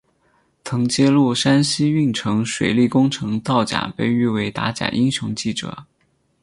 [0.65, 5.85] 曾揭露山西运城水利工程造假被誉为打假英雄记者。